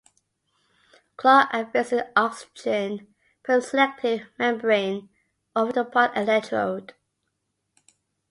Clark 1.15 1.49
affixed 1.53 1.91
an 1.93 2.07
oxygen 2.15 3.13
permselective 3.43 4.29
membrane 4.39 5.09
over 5.55 5.71
the 5.71 5.85
Part 5.85 6.17
electrode. 6.17 6.95